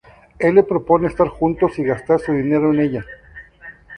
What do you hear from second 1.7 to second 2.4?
y gastar su